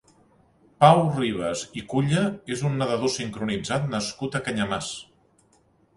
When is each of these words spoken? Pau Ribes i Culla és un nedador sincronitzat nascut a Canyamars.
Pau 0.83 1.01
Ribes 1.17 1.61
i 1.81 1.83
Culla 1.91 2.23
és 2.55 2.63
un 2.71 2.81
nedador 2.83 3.13
sincronitzat 3.19 3.87
nascut 3.95 4.39
a 4.39 4.43
Canyamars. 4.49 4.91